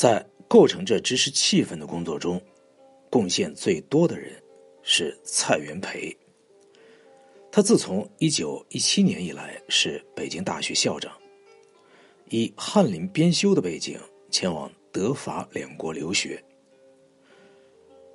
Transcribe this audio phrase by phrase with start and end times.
[0.00, 2.40] 在构成这知识气氛的工作中，
[3.10, 4.42] 贡献最多的人
[4.82, 6.16] 是蔡元培。
[7.52, 11.12] 他自从一九一七年以来是北京大学校长，
[12.30, 16.42] 以翰林编修的背景前往德法两国留学。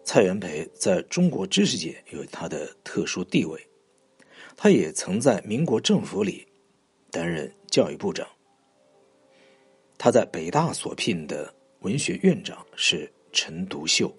[0.04, 3.62] 蔡元培在中国知识界有他的特殊地位，
[4.58, 6.48] 他也曾在民国政府里
[7.12, 8.28] 担任教育部长。
[10.00, 11.54] 他在北大所聘的
[11.86, 14.12] 文学院长是陈独秀。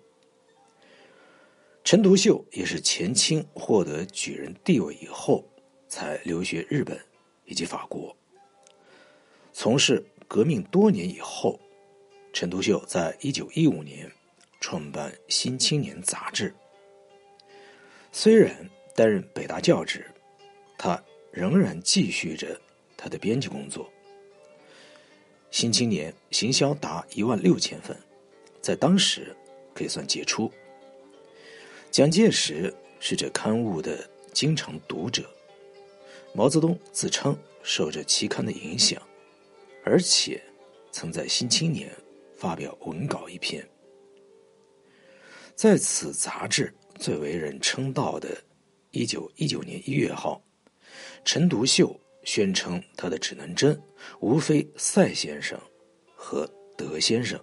[1.82, 5.44] 陈独秀也是前清获得举人地位以后，
[5.88, 6.96] 才留学日本
[7.44, 8.16] 以及法国。
[9.52, 11.58] 从事革命多年以后，
[12.32, 14.08] 陈独秀在一九一五年
[14.60, 16.54] 创办《新青年》杂志。
[18.12, 18.54] 虽然
[18.94, 20.08] 担任北大教职，
[20.78, 22.60] 他仍然继续着
[22.96, 23.84] 他的编辑工作。
[25.56, 27.96] 《新青年》行销达一万六千份，
[28.60, 29.34] 在当时
[29.72, 30.52] 可以算杰出。
[31.90, 35.24] 蒋介石是这刊物的经常读者，
[36.34, 39.00] 毛泽东自称受这期刊的影响，
[39.82, 40.42] 而且
[40.92, 41.88] 曾在《新青年》
[42.38, 43.66] 发表文稿一篇。
[45.54, 48.28] 在此杂志最为人称道的
[48.92, 50.38] 1919年1月号，
[51.24, 53.80] 陈独秀宣称他的指南针
[54.20, 55.58] 无非赛先生
[56.14, 56.44] 和
[56.76, 57.42] 德先生，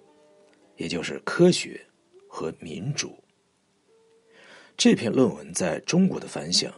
[0.75, 1.83] 也就是科学
[2.27, 3.17] 和民主。
[4.75, 6.71] 这篇论文在中国的反响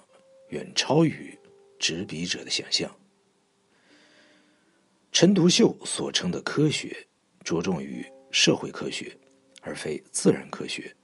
[0.50, 1.38] 远超于
[1.80, 2.96] 执笔者的想象。
[5.12, 7.08] 陈独秀所称的科学，
[7.44, 9.18] 着重于社会科学，
[9.62, 10.96] 而非自然科学。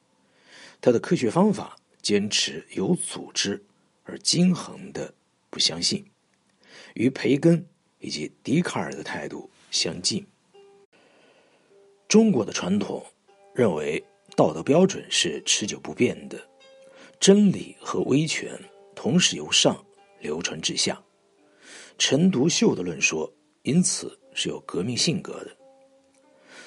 [0.79, 3.65] 他的科学方法坚持有组织
[4.03, 5.11] 而均衡的
[5.49, 6.05] 不相信，
[6.95, 7.65] 与培根
[7.99, 10.25] 以及笛卡尔的态度相近。
[12.07, 13.05] 中国的传统
[13.53, 14.03] 认为
[14.35, 16.39] 道德标准是持久不变的。
[17.19, 18.59] 真理和威权
[18.95, 19.85] 同时由上
[20.19, 20.99] 流传至下，
[21.99, 23.31] 陈独秀的论说
[23.61, 25.55] 因此是有革命性格的。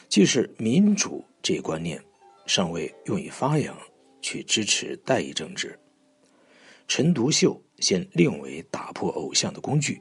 [0.08, 2.00] 即使民主这一观念
[2.46, 3.76] 尚未用以发扬，
[4.22, 5.76] 去支持代议政治，
[6.86, 10.00] 陈独秀先另为打破偶像的工具，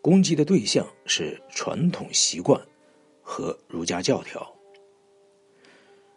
[0.00, 2.60] 攻击的对象是传统习惯
[3.22, 4.54] 和儒家教条。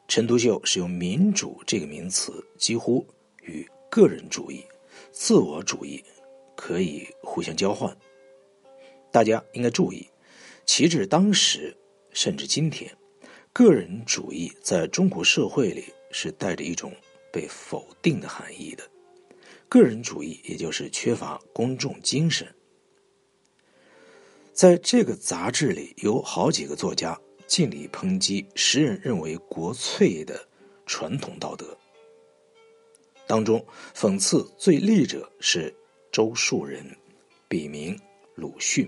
[0.07, 3.05] 陈独秀使用“民主”这个名词，几乎。
[3.45, 4.63] 与个人主义、
[5.11, 6.01] 自我主义
[6.55, 7.93] 可以互相交换。
[9.11, 10.07] 大家应该注意，
[10.65, 11.75] 其至当时
[12.13, 12.89] 甚至今天，
[13.51, 16.93] 个人主义在中国社会里是带着一种
[17.33, 18.83] 被否定的含义的。
[19.73, 22.47] 个人主义也就是缺乏公众精神。
[24.53, 30.47] 在这个杂志里，有好几个作家尽力抨击时人认为国粹的
[30.85, 31.75] 传统道德。
[33.25, 35.73] 当中讽刺最厉者是
[36.11, 36.85] 周树人，
[37.47, 37.99] 笔名
[38.35, 38.87] 鲁迅。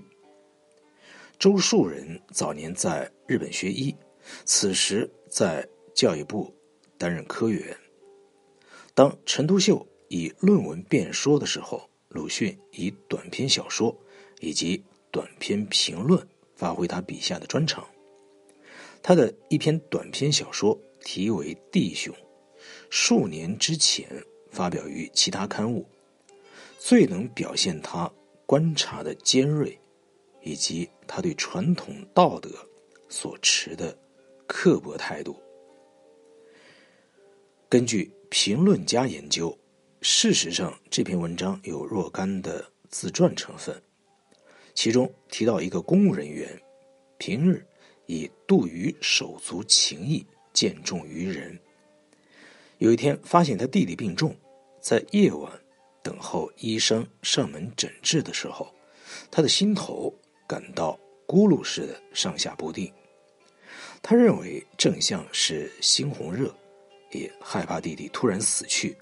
[1.40, 3.96] 周树人早年在日本学医，
[4.46, 6.54] 此时在教育部
[6.96, 7.76] 担任科员。
[8.94, 13.96] 当陈独秀以论文辩说的时候，鲁迅以短篇小说
[14.40, 17.88] 以及短篇评论发挥他笔下的专长。
[19.02, 22.14] 他的一篇短篇小说题为《弟兄》。
[22.90, 24.08] 数年之前
[24.50, 25.86] 发表于其他刊物，
[26.80, 28.12] 最能表现他
[28.46, 29.78] 观察的尖锐，
[30.42, 32.50] 以及他对传统道德
[33.10, 33.96] 所持的
[34.48, 35.36] 刻薄态度。
[37.70, 39.56] 根据评论家研究，
[40.08, 43.82] 事实上这篇文章有若干的自传成分，
[44.76, 46.62] 其中提到一个公务人员，
[47.18, 47.66] 平日
[48.06, 50.24] 以杜于手足情谊，
[50.54, 51.60] 见重于人。
[52.78, 54.38] 有一天，发现他弟弟病重，
[54.80, 55.52] 在夜晚
[56.04, 58.72] 等候医生上门诊治的时候，
[59.32, 60.14] 他的心头
[60.48, 62.94] 感到咕噜似的上下不定。
[64.04, 66.56] 他认为正像是心红热，
[67.10, 68.96] 也害怕弟弟突然死去，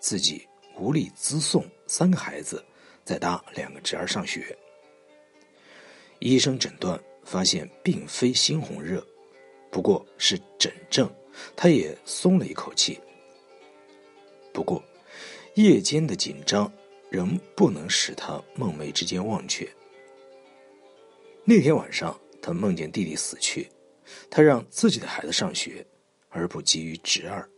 [0.00, 0.46] 自己
[0.78, 2.64] 无力资送三个孩子，
[3.04, 4.56] 再搭两个侄儿上学。
[6.20, 9.06] 医生诊断发现并非猩红热，
[9.70, 11.10] 不过是疹症，
[11.54, 12.98] 他也松了一口气。
[14.52, 14.82] 不过，
[15.54, 16.72] 夜间的紧张
[17.10, 19.68] 仍不能使他梦寐之间忘却。
[21.44, 23.70] 那天晚上，他梦见弟弟死去，
[24.28, 25.86] 他让自己的孩子上学，
[26.28, 27.48] 而不急于侄儿。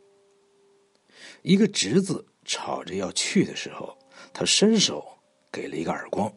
[1.43, 3.97] 一个侄子吵着要去的时候，
[4.35, 5.07] 他伸手
[5.53, 6.29] 给了一个耳光。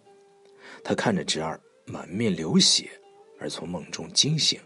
[0.83, 2.91] 他看着侄儿满面流血，
[3.39, 4.61] 而从梦中惊醒，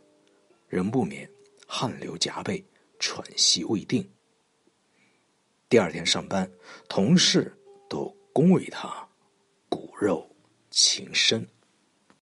[0.68, 1.32] 仍不免
[1.66, 2.62] 汗流浃背，
[3.00, 4.12] 喘息未定。
[5.70, 6.52] 第二天上班，
[6.90, 7.58] 同事
[7.88, 9.08] 都恭维他
[9.70, 10.30] 骨肉
[10.70, 11.48] 情深。